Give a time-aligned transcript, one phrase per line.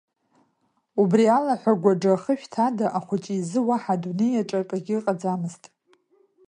[1.01, 5.63] Убри алаҳәагәаџа ахышәҭ ада, ахәыҷы изы уаҳа адунеи аҿы акгьы ыҟаӡамызт.